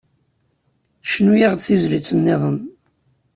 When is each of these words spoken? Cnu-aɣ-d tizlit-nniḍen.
Cnu-aɣ-d 1.11 1.61
tizlit-nniḍen. 1.65 2.59